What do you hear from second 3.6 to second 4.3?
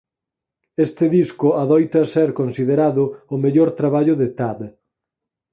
traballo de